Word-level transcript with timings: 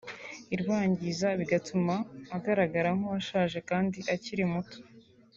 irwangiza 0.55 1.27
bigatuma 1.39 1.95
agaragara 2.37 2.89
nk’uwushaje 2.97 3.59
kandi 3.69 3.99
akiri 4.15 4.43
muto 4.51 4.77